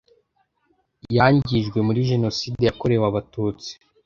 yangijwe 1.15 1.77
muri 1.87 1.99
Jenoside 2.09 2.61
yakorewe 2.63 3.03
Abatutsi 3.09 3.71